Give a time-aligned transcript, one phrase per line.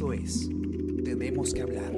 [0.00, 0.48] Es
[1.04, 1.92] Tenemos que hablar.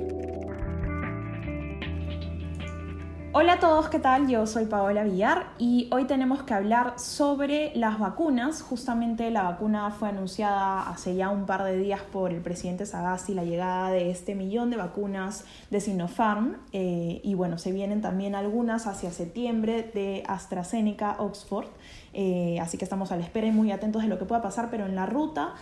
[3.34, 4.28] Hola a todos, ¿qué tal?
[4.28, 8.60] Yo soy Paola Villar y hoy tenemos que hablar sobre las vacunas.
[8.60, 13.34] Justamente la vacuna fue anunciada hace ya un par de días por el presidente Sagasti,
[13.34, 16.56] la llegada de este millón de vacunas de Sinopharm.
[16.72, 21.68] Eh, y bueno, se vienen también algunas hacia septiembre de AstraZeneca Oxford.
[22.14, 24.68] Eh, así que estamos a la espera y muy atentos de lo que pueda pasar,
[24.70, 25.54] pero en la ruta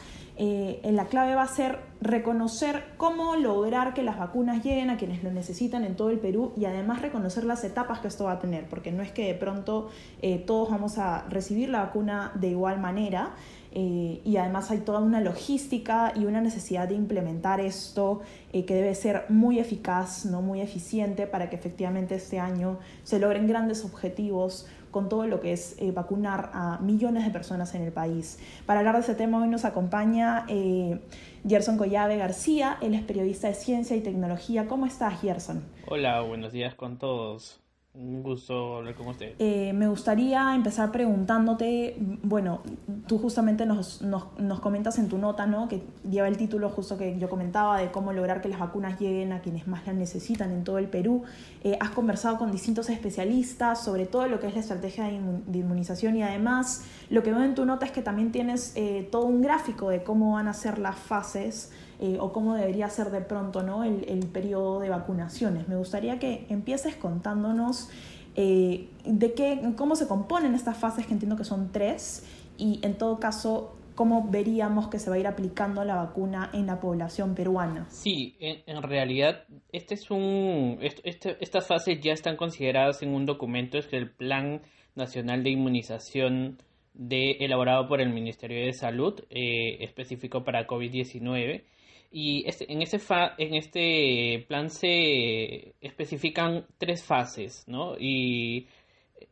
[0.43, 5.23] eh, la clave va a ser reconocer cómo lograr que las vacunas lleguen a quienes
[5.23, 8.39] lo necesitan en todo el Perú y además reconocer las etapas que esto va a
[8.39, 9.91] tener, porque no es que de pronto
[10.23, 13.35] eh, todos vamos a recibir la vacuna de igual manera.
[13.73, 19.27] y además hay toda una logística y una necesidad de implementar esto que debe ser
[19.29, 25.09] muy eficaz, no muy eficiente para que efectivamente este año se logren grandes objetivos con
[25.09, 28.39] todo lo que es eh, vacunar a millones de personas en el país.
[28.67, 31.01] Para hablar de ese tema hoy nos acompaña eh,
[31.47, 34.67] Gerson Collave García, él es periodista de ciencia y tecnología.
[34.67, 35.63] ¿Cómo estás, Gerson?
[35.87, 37.61] Hola, buenos días con todos.
[37.93, 39.35] Un gusto hablar con usted.
[39.41, 42.63] Eh, me gustaría empezar preguntándote, bueno,
[43.09, 45.67] tú justamente nos, nos, nos, comentas en tu nota, ¿no?
[45.67, 49.33] Que lleva el título justo que yo comentaba de cómo lograr que las vacunas lleguen
[49.33, 51.25] a quienes más las necesitan en todo el Perú.
[51.65, 56.17] Eh, has conversado con distintos especialistas sobre todo lo que es la estrategia de inmunización
[56.17, 59.43] y además lo que veo en tu nota es que también tienes eh, todo un
[59.43, 63.63] gráfico de cómo van a ser las fases eh, o cómo debería ser de pronto
[63.63, 63.85] ¿no?
[63.85, 65.69] el, el, periodo de vacunaciones.
[65.69, 67.91] Me gustaría que empieces contándonos
[68.37, 72.25] eh, de qué, cómo se componen estas fases, que entiendo que son tres,
[72.57, 76.65] y en todo caso, cómo veríamos que se va a ir aplicando la vacuna en
[76.65, 77.87] la población peruana.
[77.91, 83.77] Sí, en, realidad este es un, este, estas fases ya están consideradas en un documento,
[83.77, 84.63] es el Plan
[84.95, 86.63] Nacional de Inmunización
[86.95, 91.65] de, elaborado por el Ministerio de Salud, eh, específico para COVID-19
[92.11, 92.99] y este, en, ese
[93.39, 97.97] en este plan se especifican tres fases, ¿no?
[97.99, 98.67] Y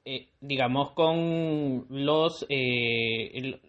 [0.05, 3.61] eh, digamos con los eh,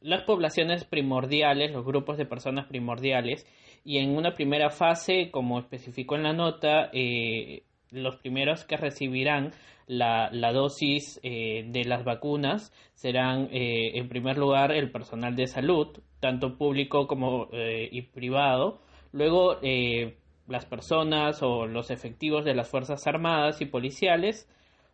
[0.00, 3.46] las poblaciones primordiales, los grupos de personas primordiales,
[3.84, 9.52] y en una primera fase, como especificó en la nota, eh, los primeros que recibirán
[9.86, 15.88] la, la dosis de las vacunas serán, en primer lugar, el personal de salud,
[16.22, 18.78] tanto público como eh, y privado.
[19.10, 20.16] Luego, eh,
[20.46, 24.48] las personas o los efectivos de las Fuerzas Armadas y policiales,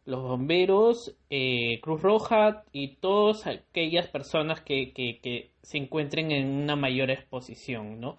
[0.07, 6.77] los bomberos, eh, Cruz Roja y todas aquellas personas que, que, se encuentren en una
[6.77, 8.17] mayor exposición, ¿no?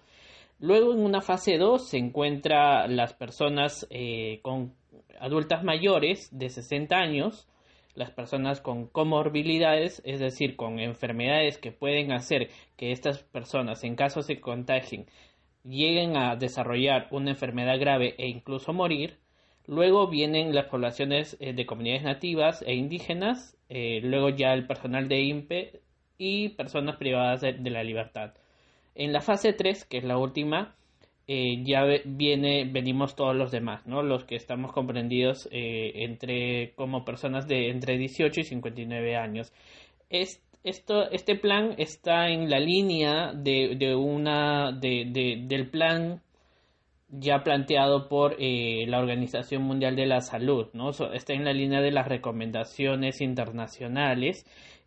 [0.60, 3.88] Luego en una fase 2 se encuentran las personas
[4.42, 4.74] con
[5.18, 7.48] adultas mayores de 60 años,
[7.94, 13.96] las personas con comorbilidades, es decir, con enfermedades que pueden hacer que estas personas, en
[13.96, 15.06] caso se contagien,
[15.64, 19.18] lleguen a desarrollar una enfermedad grave e incluso morir.
[19.66, 25.08] Luego vienen las poblaciones eh, de comunidades nativas e indígenas, eh, luego ya el personal
[25.08, 25.80] de INPE
[26.18, 28.34] y personas privadas de la libertad.
[29.00, 30.74] En la fase 3, que es la última,
[31.26, 34.02] eh, ya viene, venimos todos los demás, ¿no?
[34.02, 39.54] Los que estamos comprendidos eh, entre, como personas de entre 18 y 59 años.
[40.10, 46.20] Es, esto, este plan está en la línea de, de una, de, de, del plan
[47.08, 50.90] ya planteado por eh, la Organización Mundial de la Salud, ¿no?
[50.90, 54.44] está en la línea de las recomendaciones internacionales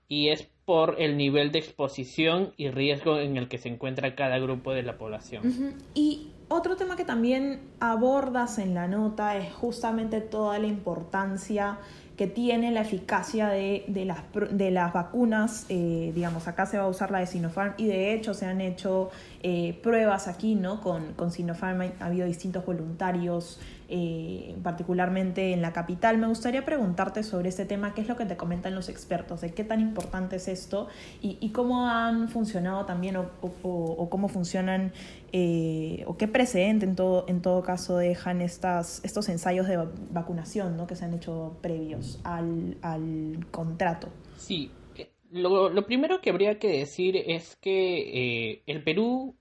[0.08, 4.40] y es por el nivel de exposición y riesgo en el que se encuentra cada
[4.40, 5.75] grupo de la población.
[5.94, 11.80] Y otro tema que también abordas en la nota es justamente toda la importancia
[12.16, 14.19] que tiene la eficacia de, de, las,
[14.52, 15.66] de las vacunas.
[15.69, 18.62] Eh, digamos, acá se va a usar la de Sinopharm y de hecho se han
[18.62, 19.09] hecho
[19.41, 20.80] eh, pruebas aquí, ¿no?
[20.80, 23.59] Con, con Sinopharm ha habido distintos voluntarios
[23.95, 26.17] eh, particularmente en la capital.
[26.17, 29.53] Me gustaría preguntarte sobre este tema, qué es lo que te comentan los expertos, de
[29.53, 30.87] qué tan importante es esto
[31.22, 34.93] y, cómo han funcionado también o, cómo funcionan
[35.31, 39.78] eh, o qué precedente en todo, en todo caso dejan estas, estos ensayos de
[40.09, 40.87] vacunación ¿no?
[40.87, 44.07] que se han hecho previos al, al contrato.
[44.37, 49.35] Sí, eh, lo, lo, primero que habría que decir es que el Perú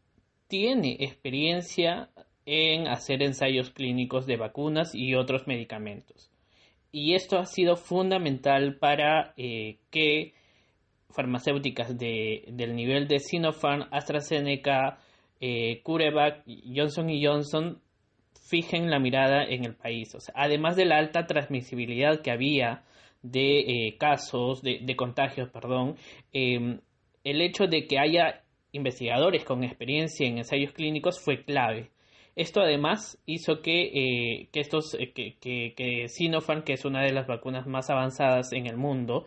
[0.46, 2.10] tiene experiencia
[2.46, 6.30] en hacer ensayos clínicos de vacunas y otros medicamentos.
[6.90, 10.34] Y esto ha sido fundamental para eh, que
[11.10, 14.98] farmacéuticas de, del nivel de Sinopharm, AstraZeneca,
[15.40, 16.44] eh, CureVac,
[16.74, 17.80] Johnson Johnson
[18.48, 20.14] fijen la mirada en el país.
[20.34, 22.82] además de la alta transmisibilidad que había
[23.22, 25.96] de eh, casos, de, de, contagios, perdón,
[26.32, 26.80] em,
[27.24, 28.42] el hecho de que haya
[28.72, 31.91] investigadores con experiencia en ensayos clínicos fue clave.
[32.34, 37.12] Esto además hizo que, eh, que estos, eh, que, que, Sinopharm, que es una de
[37.12, 39.26] las vacunas más avanzadas en el mundo,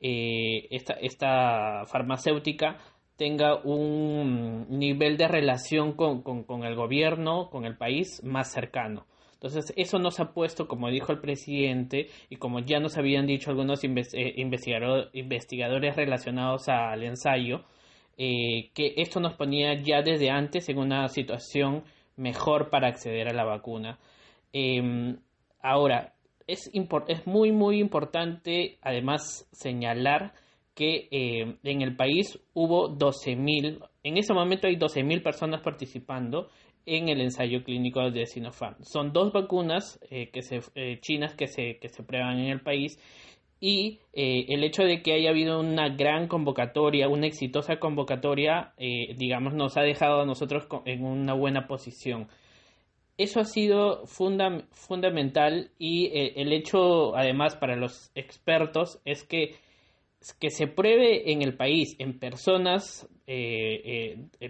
[0.00, 2.78] eh, esta, esta, farmacéutica
[3.16, 9.06] tenga un nivel de relación con, con, el gobierno, con el país más cercano.
[9.34, 13.50] Entonces, eso nos ha puesto, como dijo el presidente, y como ya nos habían dicho
[13.50, 17.64] algunos investigadores relacionados al ensayo,
[18.16, 21.84] que esto nos ponía ya desde antes en una situación
[22.16, 23.98] mejor para acceder a la vacuna.
[24.52, 25.18] Em,
[25.60, 26.14] ahora,
[26.46, 26.70] es,
[27.08, 30.32] es, muy, muy importante además señalar
[30.74, 36.48] que em, en el país hubo 12.000, en ese momento hay 12.000 personas participando
[36.86, 38.76] en el ensayo clínico de Sinopharm.
[38.82, 42.60] Son dos vacunas eh, que se, eh, chinas que se, que se prueban en el
[42.60, 42.98] país
[43.60, 49.14] y eh, el hecho de que haya habido una gran convocatoria, una exitosa convocatoria, eh,
[49.16, 52.28] digamos, nos ha dejado a nosotros en una buena posición.
[53.16, 59.54] Eso ha sido fundamental y eh, el hecho, además, para los expertos es que,
[60.38, 63.08] que se pruebe en el país, en personas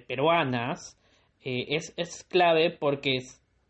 [0.08, 1.00] peruanas,
[1.42, 3.20] es, es clave porque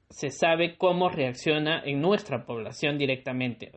[0.09, 3.73] se sabe cómo reacciona en nuestra población directamente.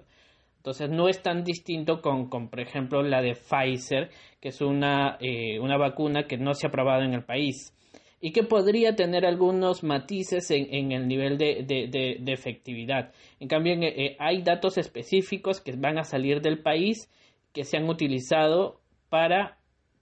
[0.59, 4.09] Entonces no es tan distinto con, por ejemplo, la de Pfizer,
[4.41, 7.73] que es una, eh, una vacuna que no se ha probado en el país
[8.21, 13.13] y que podría tener algunos matices en, el nivel de, de, efectividad.
[13.39, 17.09] En cambio, eh, hay datos específicos que van a salir del país
[17.53, 19.58] que se han utilizado para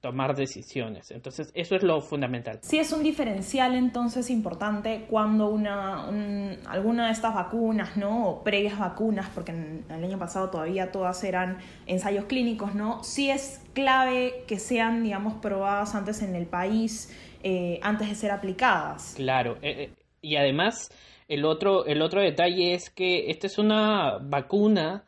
[0.08, 1.12] tomar decisiones.
[1.12, 2.60] Entonces, eso es lo fundamental.
[2.62, 6.08] Sí es un diferencial entonces importante cuando una,
[6.70, 8.30] alguna de estas vacunas, ¿no?
[8.30, 11.58] O previas vacunas, porque en, el año pasado todavía todas eran
[11.88, 13.04] ensayos clínicos, ¿no?
[13.04, 17.14] Sí es clave que sean, digamos, probadas antes en el país,
[17.44, 19.16] eh, antes de ser aplicadas.
[19.18, 20.90] Claro, eh, eh, y además,
[21.28, 25.04] el otro, el otro detalle es que esta es una vacuna,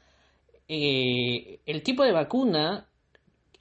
[0.68, 2.89] el tipo de vacuna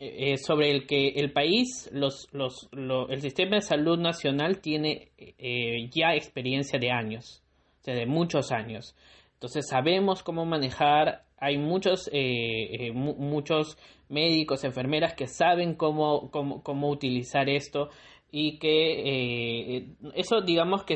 [0.01, 5.89] eh, sobre el que el país, los, los, el sistema de salud nacional tiene eh,
[5.91, 7.43] ya experiencia de años,
[7.81, 8.95] o sea, de muchos años.
[9.35, 13.77] Entonces sabemos cómo manejar, hay muchos, eh, muchos
[14.09, 17.89] médicos, enfermeras que saben cómo, cómo, cómo utilizar esto
[18.31, 20.95] y que eso digamos que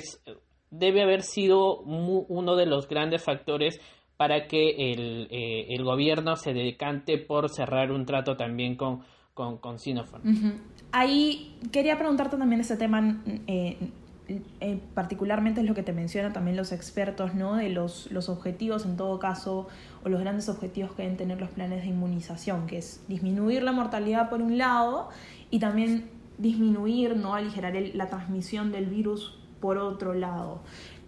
[0.70, 3.80] debe haber sido uno de los grandes factores
[4.22, 9.00] para que el, eh, el gobierno se decante por cerrar un trato también con,
[9.34, 10.22] con, con Sinopharm.
[10.92, 13.78] Ahí quería preguntarte también ese tema, eh,
[14.60, 17.56] eh, particularmente es lo que te mencionan también los expertos, ¿no?
[17.56, 19.66] De los, los objetivos en todo caso,
[20.04, 23.72] o los grandes objetivos que deben tener los planes de inmunización, que es disminuir la
[23.72, 25.08] mortalidad por un lado
[25.50, 26.08] y también
[26.38, 27.34] disminuir, ¿no?
[27.34, 30.62] Aligerar la transmisión del virus por otro lado.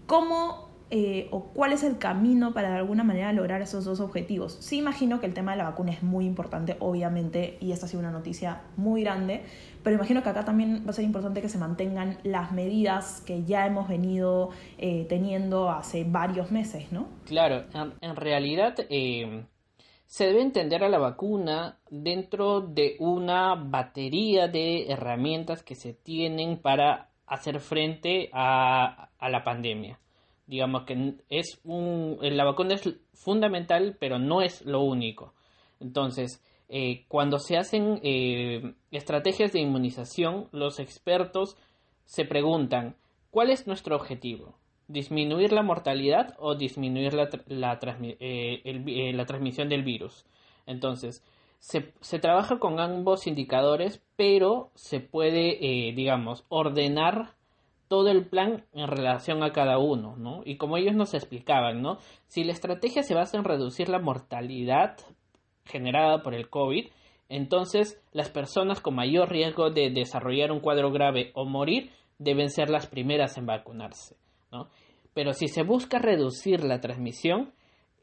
[0.06, 0.63] ¿Cómo
[0.96, 4.56] eh, o cuál es el camino para de alguna manera lograr esos dos objetivos.
[4.61, 7.88] Sí imagino que el tema de la vacuna es muy importante, obviamente, y esta ha
[7.88, 9.43] sido una noticia muy grande,
[9.82, 13.43] pero imagino que acá también va a ser importante que se mantengan las medidas que
[13.43, 17.08] ya hemos venido eh, teniendo hace varios meses, ¿no?
[17.26, 17.64] Claro,
[18.00, 19.46] en, realidad eh,
[20.06, 26.56] se debe entender a la vacuna dentro de una batería de herramientas que se tienen
[26.56, 29.98] para hacer frente a la pandemia
[30.46, 35.34] digamos que es un, la vacuna es fundamental, pero no es lo único.
[35.81, 41.56] Entonces, eh, cuando se hacen eh, estrategias de inmunización, los expertos
[42.05, 42.96] se preguntan,
[43.31, 44.56] ¿cuál es nuestro objetivo?
[44.89, 50.27] ¿Disminuir la mortalidad o disminuir la, eh, la transmisión del virus?
[50.67, 51.22] Entonces,
[51.58, 57.34] se, se, trabaja con ambos indicadores, pero se puede, digamos, ordenar
[57.94, 60.43] todo el plan en relación a cada uno, ¿no?
[60.44, 61.98] Y como ellos nos explicaban, ¿no?
[62.27, 64.96] Si la estrategia se basa en reducir la mortalidad
[65.65, 66.89] generada por el COVID,
[67.29, 72.69] entonces las personas con mayor riesgo de desarrollar un cuadro grave o morir deben ser
[72.69, 74.17] las primeras en vacunarse,
[74.51, 74.70] ¿no?
[75.15, 77.53] Pero si se busca reducir la transmisión,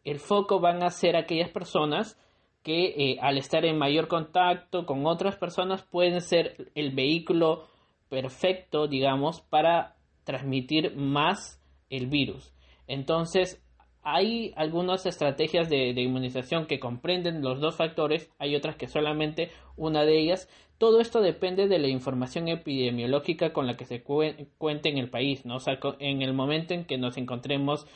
[0.05, 2.17] el foco van a ser aquellas personas
[2.63, 7.67] que eh, al estar en mayor contacto con otras personas pueden ser el vehículo
[8.11, 12.53] perfecto, digamos, para transmitir más el virus.
[12.85, 13.63] Entonces,
[14.03, 20.03] hay algunas estrategias de, inmunización que comprenden los dos factores, hay otras que solamente una
[20.03, 20.49] de ellas.
[20.77, 25.45] Todo esto depende de la información epidemiológica con la que se cuente en el país,
[25.45, 25.55] ¿no?
[25.55, 27.87] O sea, en el momento en que nos encontremos,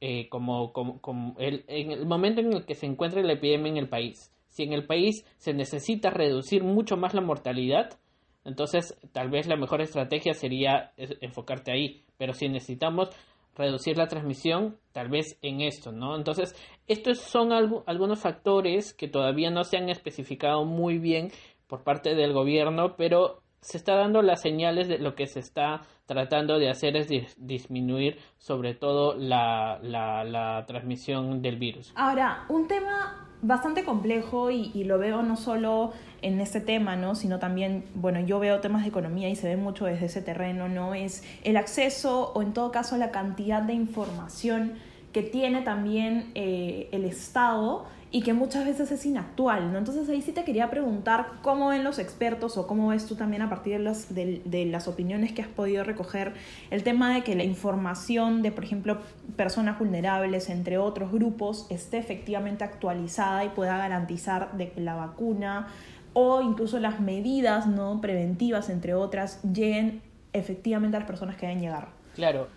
[0.00, 3.76] eh, como, como, el, en el momento en el que se encuentre la epidemia en
[3.76, 4.32] el país.
[4.48, 7.98] Si en el país se necesita reducir mucho más la mortalidad,
[8.44, 13.10] Entonces, tal vez la mejor estrategia sería enfocarte ahí, pero si necesitamos
[13.54, 16.16] reducir la transmisión, tal vez en esto, ¿no?
[16.16, 16.54] Entonces,
[16.86, 21.30] estos son algunos factores que todavía no se han especificado muy bien
[21.66, 25.82] por parte del gobierno, pero se está dando las señales de lo que se está
[26.06, 31.92] tratando de hacer es disminuir sobre todo la, la, transmisión del virus.
[31.96, 37.14] Ahora, un tema bastante complejo y, y, lo veo no solo en este tema, ¿no?
[37.14, 40.68] sino también, bueno, yo veo temas de economía y se ve mucho desde ese terreno,
[40.68, 40.94] ¿no?
[40.94, 44.74] Es el acceso o en todo caso la cantidad de información
[45.12, 49.78] que tiene también eh, el Estado y que muchas veces es inactual, ¿no?
[49.78, 53.42] Entonces ahí sí te quería preguntar cómo ven los expertos o cómo ves tú también
[53.42, 56.32] a partir de las, de, las opiniones que has podido recoger
[56.70, 58.98] el tema de que la información de, por ejemplo,
[59.36, 65.68] personas vulnerables, entre otros grupos, esté efectivamente actualizada y pueda garantizar de que la vacuna
[66.14, 70.00] o incluso las medidas no preventivas, entre otras, lleguen
[70.32, 71.88] efectivamente a las personas que deben llegar.
[72.14, 72.48] Claro,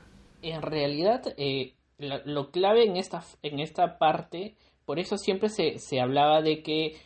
[0.42, 6.00] en realidad eh, lo clave en esta, en esta parte por eso siempre se, se
[6.00, 6.98] hablaba de que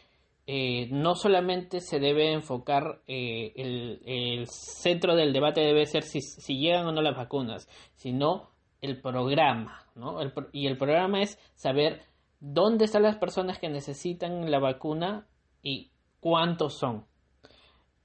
[0.48, 6.60] eh, no solamente se debe enfocar, eh, el, centro del debate debe ser si, si,
[6.60, 8.51] llegan o no las vacunas, sino
[8.82, 10.20] el programa, ¿no?
[10.51, 12.03] y el programa es saber
[12.39, 15.25] dónde están las personas que necesitan la vacuna
[15.63, 15.89] y
[16.20, 17.05] cuántos son.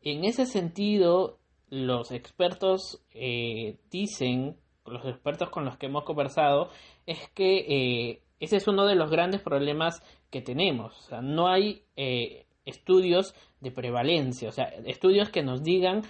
[0.00, 6.70] En ese sentido, los expertos eh, dicen, los expertos con los que hemos conversado,
[7.04, 11.08] es que ese es uno de los grandes problemas que tenemos.
[11.22, 16.02] No hay eh, estudios de prevalencia, o sea, estudios que nos digan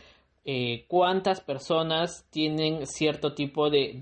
[0.44, 3.98] eh, cuántas personas tienen cierto tipo de,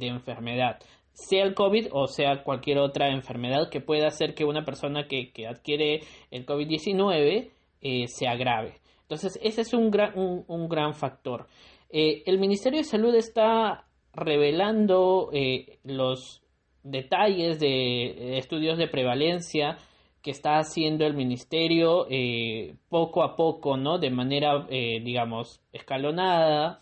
[0.00, 0.78] enfermedad,
[1.12, 5.32] sea el COVID o sea cualquier otra enfermedad que pueda hacer que una persona que,
[5.46, 6.00] adquiere
[6.30, 7.50] el COVID-19
[7.82, 8.80] eh, se agrave.
[9.02, 11.48] Entonces, ese es un gran, un, gran factor.
[11.90, 15.30] el Ministerio de Salud está revelando
[15.82, 16.43] los
[16.84, 19.78] detalles de estudios de prevalencia
[20.22, 23.98] que está haciendo el ministerio eh, poco a poco, ¿no?
[23.98, 26.78] De manera, eh, digamos, escalonada,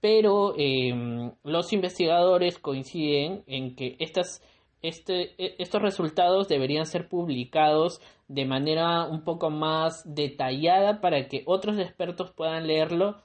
[0.00, 4.42] pero em, los investigadores coinciden en que estas,
[4.82, 11.42] este, e, estos resultados deberían ser publicados de manera un poco más detallada para que
[11.46, 13.16] otros expertos puedan leerlo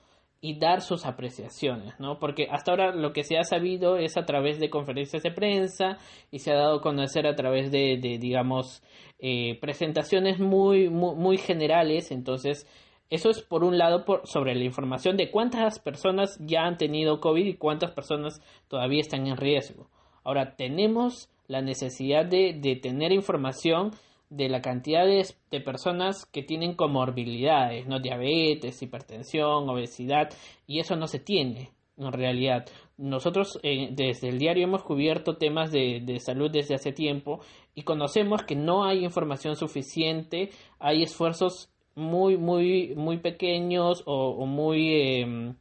[0.41, 2.17] y dar sus apreciaciones, ¿no?
[2.17, 5.97] Porque hasta ahora lo que se ha sabido es a través de conferencias de prensa
[6.31, 8.81] y se ha dado a conocer a través de, digamos,
[9.19, 12.11] eh, presentaciones muy, muy, generales.
[12.11, 12.67] Entonces,
[13.09, 17.19] eso es por un lado por, sobre la información de cuántas personas ya han tenido
[17.19, 19.89] COVID y cuántas personas todavía están en riesgo.
[20.23, 23.91] Ahora, tenemos la necesidad de tener información
[24.29, 27.99] de la cantidad de, personas que tienen comorbilidades, ¿no?
[27.99, 30.29] Diabetes, hipertensión, obesidad,
[30.67, 32.65] y eso no se tiene en realidad.
[32.97, 37.41] Nosotros eh, desde el diario hemos cubierto temas de, salud desde hace tiempo
[37.73, 45.21] y conocemos que no hay información suficiente, hay esfuerzos muy, muy, muy pequeños o, muy...
[45.21, 45.55] Em,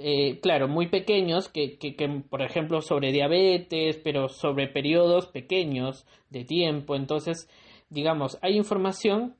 [0.00, 6.06] eh, claro, muy pequeños, que, que, que, por ejemplo sobre diabetes, pero sobre periodos pequeños
[6.30, 6.94] de tiempo.
[6.94, 7.48] Entonces,
[7.90, 9.36] digamos, hay información,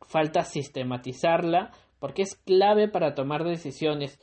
[0.00, 4.18] falta sistematizarla porque es clave para tomar decisiones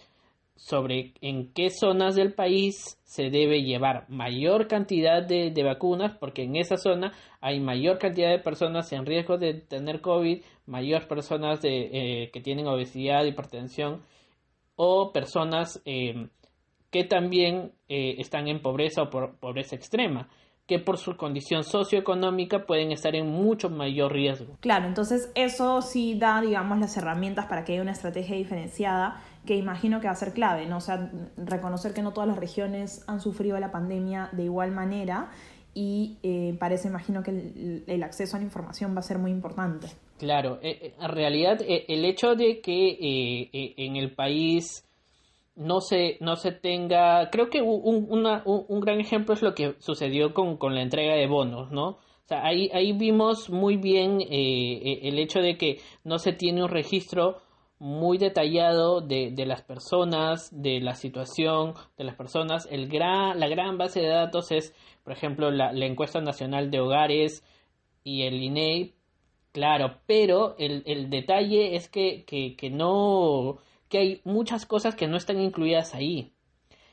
[0.60, 6.58] sobre en qué zonas del país se debe llevar mayor cantidad de, vacunas, porque en
[6.58, 11.90] esa zona hay mayor cantidad de personas en riesgo de tener COVID, mayor personas de,
[12.24, 14.02] eh, que tienen obesidad, hipertensión
[14.76, 16.28] o personas eh,
[16.92, 20.28] que también eh, están en pobreza o por, pobreza extrema
[20.70, 24.56] que por su condición socioeconómica pueden estar en mucho mayor riesgo.
[24.60, 29.56] Claro, entonces eso sí da, digamos, las herramientas para que haya una estrategia diferenciada que
[29.56, 30.78] imagino que va a ser clave, ¿no?
[30.78, 35.32] O sea, reconocer que no todas las regiones han sufrido la pandemia de igual manera
[35.74, 39.88] y eh, parece, imagino que el, acceso a la información va a ser muy importante.
[40.20, 44.88] Claro, eh, eh, en realidad el hecho de que en el país
[45.60, 50.34] no se, no se tenga, creo que un, un, gran ejemplo es lo que sucedió
[50.34, 51.90] con, la entrega de bonos, ¿no?
[51.90, 56.32] O sea, ahí, ahí vimos muy bien eh, eh, el hecho de que no se
[56.32, 57.42] tiene un registro
[57.78, 62.66] muy detallado de, de, las personas, de la situación de las personas.
[62.72, 64.74] El gran, la gran base de datos es,
[65.04, 67.44] por ejemplo, la, encuesta nacional de hogares
[68.06, 68.94] y el INEI,
[69.52, 75.08] claro, pero el, el detalle es que, que, que no que hay muchas cosas que
[75.08, 76.32] no están incluidas ahí.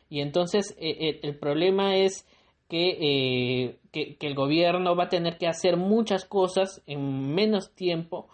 [0.08, 2.26] Y entonces eh, eh, el problema es
[2.70, 8.28] eh, que, que, el gobierno va a tener que hacer muchas cosas en menos tiempo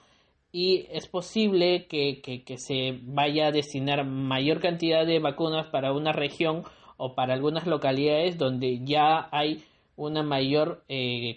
[0.53, 6.13] y es posible que, que, se vaya a destinar mayor cantidad de vacunas para una
[6.13, 6.65] región
[6.99, 9.65] o para algunas localidades donde ya hay
[9.97, 10.85] una mayor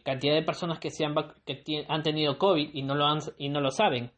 [0.04, 1.16] cantidad de personas que, se han,
[1.46, 4.12] que han tenido COVID y no lo, han, y no lo saben.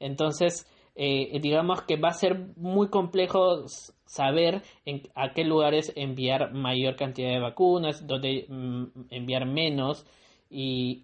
[0.00, 0.66] Entonces,
[0.96, 3.66] eh, digamos que va a ser muy complejo
[4.06, 10.06] saber en, a qué lugares enviar mayor cantidad de vacunas, dónde mm, enviar menos.
[10.48, 11.02] Y,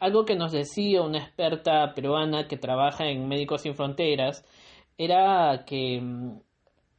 [0.00, 4.44] algo que nos decía una experta peruana que trabaja en Médicos Sin Fronteras
[4.98, 6.40] era que mm,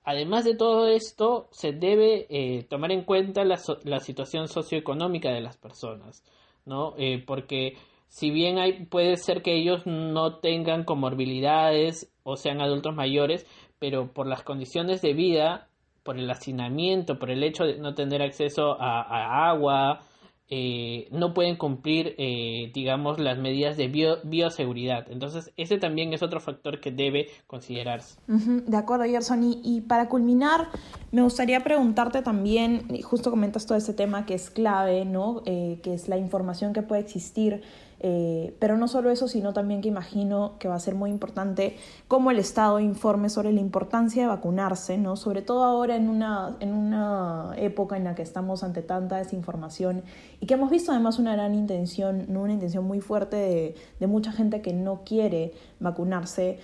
[0.03, 3.57] además de todo esto se debe eh, tomar en cuenta la,
[3.99, 6.23] situación socioeconómica de las personas,
[6.65, 6.95] ¿no?
[6.97, 7.77] Eh, porque
[8.11, 13.47] si bien hay, puede ser que ellos no tengan comorbilidades o sean adultos mayores,
[13.79, 15.69] pero por las condiciones de vida,
[16.03, 20.01] por el hacinamiento, por el hecho de no tener acceso a, agua,
[20.49, 23.87] eh, no pueden cumplir, eh, digamos, las medidas de
[24.25, 25.09] bioseguridad.
[25.09, 28.19] Entonces, ese también es otro factor que debe considerarse.
[28.27, 29.41] de acuerdo, Gerson.
[29.41, 30.67] Y, y, para culminar,
[31.13, 35.43] me gustaría preguntarte también, justo comentas todo este tema que es clave, ¿no?
[35.45, 37.63] Eh, que es la información que puede existir
[38.03, 41.75] eh, pero no solo eso, sino también que imagino que va a ser muy importante
[42.07, 45.15] cómo el Estado informe sobre la importancia de vacunarse, ¿no?
[45.15, 50.01] sobre todo ahora en una, en una época en la que estamos ante tanta desinformación
[50.39, 52.41] y que hemos visto además una gran intención, ¿no?
[52.41, 56.57] una intención muy fuerte de, de mucha gente que no quiere vacunarse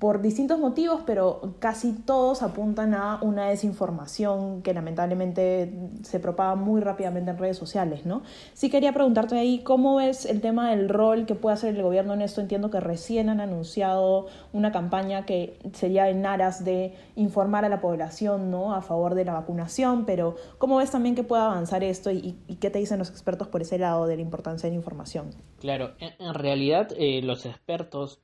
[0.00, 5.72] por distintos motivos, pero casi todos apuntan a una desinformación que lamentablemente
[6.02, 8.22] se propaga muy rápidamente en redes sociales, ¿no?
[8.54, 12.14] Sí quería preguntarte ahí, ¿cómo ves el tema del rol que puede hacer el gobierno
[12.14, 12.40] en esto?
[12.40, 17.82] Entiendo que recién han anunciado una campaña que sería en aras de informar a la
[17.82, 18.74] población, ¿no?
[18.74, 22.70] A favor de la vacunación, pero ¿cómo ves también que pueda avanzar esto y, qué
[22.70, 25.34] te dicen los expertos por ese lado de la importancia de la información?
[25.58, 28.20] Claro, en, realidad eh, los expertos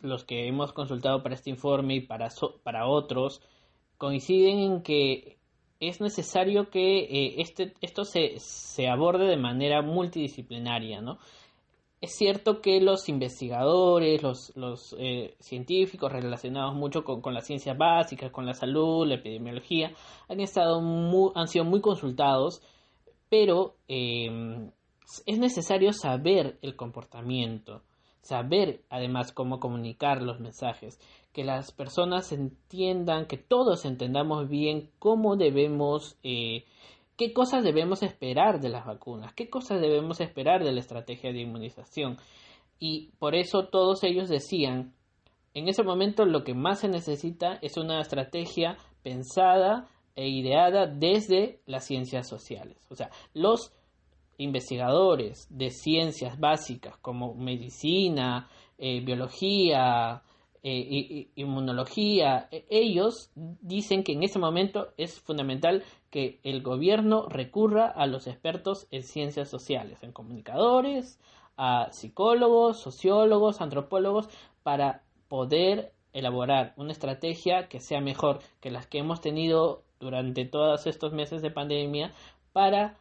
[0.00, 2.28] los que hemos consultado para este informe y para,
[2.62, 3.42] para otros,
[3.98, 5.36] coinciden en que
[5.80, 11.18] es necesario que eh, este, esto se, se, aborde de manera multidisciplinaria, ¿no?
[12.00, 17.76] Es cierto que los investigadores, los, los eh, científicos relacionados mucho con, con, las ciencias
[17.76, 19.92] básicas, con la salud, la epidemiología,
[20.28, 20.78] han, estado
[21.34, 22.62] han sido muy consultados,
[23.30, 24.70] pero eh,
[25.24, 27.82] es necesario saber el comportamiento
[28.26, 30.98] saber además cómo comunicar los mensajes,
[31.32, 36.64] que las personas entiendan, que todos entendamos bien cómo debemos, eh,
[37.16, 41.40] qué cosas debemos esperar de las vacunas, qué cosas debemos esperar de la estrategia de
[41.40, 42.18] inmunización.
[42.78, 44.92] Y por eso todos ellos decían,
[45.54, 51.60] en ese momento lo que más se necesita es una estrategia pensada e ideada desde
[51.66, 52.78] las ciencias sociales.
[52.90, 53.72] O sea, los
[54.38, 60.22] investigadores de ciencias básicas como medicina, eh, biología,
[60.62, 67.86] eh, inmunología, e, ellos dicen que en ese momento es fundamental que el gobierno recurra
[67.86, 71.20] a los expertos en ciencias sociales, en comunicadores,
[71.56, 74.28] a psicólogos, sociólogos, antropólogos,
[74.62, 80.86] para poder elaborar una estrategia que sea mejor que las que hemos tenido durante todos
[80.86, 82.12] estos meses de pandemia
[82.52, 82.96] para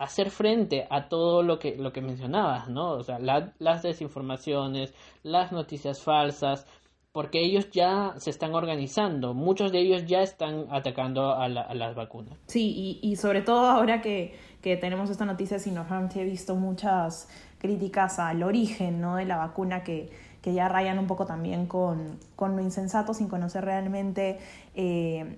[0.00, 2.92] hacer frente a todo lo que, lo que mencionabas, ¿no?
[2.92, 6.66] O sea, las desinformaciones, las noticias falsas,
[7.12, 12.38] porque ellos ya se están organizando, muchos de ellos ya están atacando a, las vacunas.
[12.46, 18.18] Sí, y, sobre todo ahora que, tenemos esta noticia de Sinopharm, he visto muchas críticas
[18.18, 19.16] al origen ¿no?
[19.16, 20.08] de la vacuna que,
[20.40, 24.38] que ya rayan un poco también con, con lo insensato sin conocer realmente
[24.74, 25.36] eh,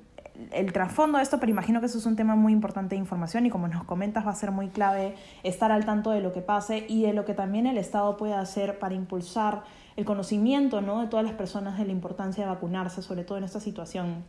[0.53, 3.47] el trasfondo de esto, pero imagino que eso es un tema muy importante de información
[3.47, 6.41] y como nos comentas va a ser muy clave estar al tanto de lo que
[6.41, 9.63] pase y de lo que también el Estado puede hacer para impulsar
[9.97, 11.01] el conocimiento ¿no?
[11.01, 14.25] de todas las personas de la importancia de vacunarse, sobre todo en esta situación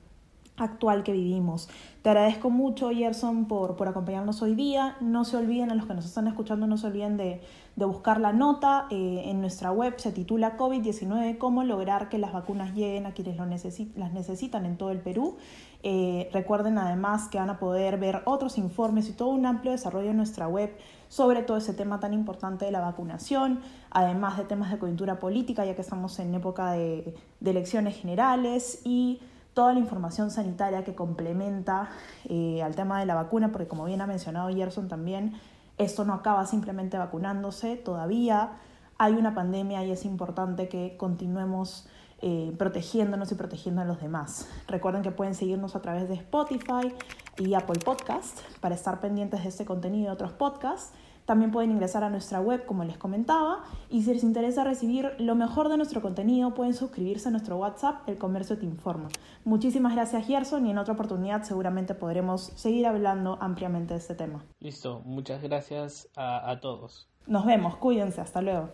[0.57, 1.69] actual que vivimos.
[2.01, 4.97] Te agradezco mucho, Gerson, por, por acompañarnos hoy día.
[4.99, 7.41] No se olviden, a los que nos están escuchando, no se olviden de,
[7.75, 8.87] de buscar la nota.
[8.89, 13.37] Eh, en nuestra web se titula COVID-19, cómo lograr que las vacunas lleguen a quienes
[13.37, 15.37] lo las necesitan en todo el Perú.
[15.81, 20.11] Eh, recuerden además que van a poder ver otros informes y todo un amplio desarrollo
[20.11, 20.77] en nuestra web
[21.09, 23.59] sobre todo ese tema tan importante de la vacunación,
[23.91, 28.81] además de temas de coyuntura política, ya que estamos en época de, de elecciones generales
[28.83, 29.19] y
[29.53, 31.89] toda la información sanitaria que complementa
[32.25, 35.33] eh, al tema de la vacuna, porque como bien ha mencionado Gerson también,
[35.77, 38.51] esto no acaba simplemente vacunándose, todavía
[38.97, 41.87] hay una pandemia y es importante que continuemos
[42.21, 44.47] eh, protegiéndonos y protegiendo a los demás.
[44.67, 46.93] Recuerden que pueden seguirnos a través de Spotify
[47.37, 50.93] y Apple Podcast para estar pendientes de este contenido y otros podcasts.
[51.25, 55.35] También pueden ingresar a nuestra web, como les comentaba, y si les interesa recibir lo
[55.35, 59.09] mejor de nuestro contenido, pueden suscribirse a nuestro WhatsApp, El Comercio Te Informa.
[59.45, 64.43] Muchísimas gracias, Gerson, y en otra oportunidad seguramente podremos seguir hablando ampliamente de este tema.
[64.59, 67.09] Listo, muchas gracias a, a todos.
[67.27, 68.69] Nos vemos, cuídense, hasta luego.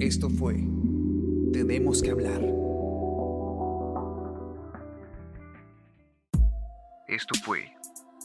[0.00, 0.56] Esto fue
[1.54, 2.42] Tenemos que hablar.
[7.06, 7.73] Esto fue